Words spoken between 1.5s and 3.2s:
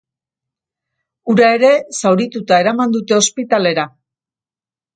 ere zaurituta eraman dute